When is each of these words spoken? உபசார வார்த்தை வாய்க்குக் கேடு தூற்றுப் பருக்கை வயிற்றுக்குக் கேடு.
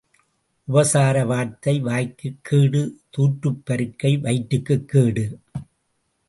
உபசார 0.67 1.25
வார்த்தை 1.25 1.79
வாய்க்குக் 1.79 2.39
கேடு 2.41 2.99
தூற்றுப் 3.09 3.61
பருக்கை 3.65 4.17
வயிற்றுக்குக் 4.17 4.87
கேடு. 4.87 5.39